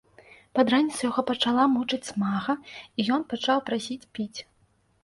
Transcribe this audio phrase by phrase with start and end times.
[0.59, 2.53] Пад раніцу яго пачала мучыць смага,
[2.99, 4.39] і ён пачаў прасіць піць.